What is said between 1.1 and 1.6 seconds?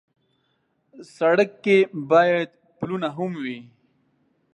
سړک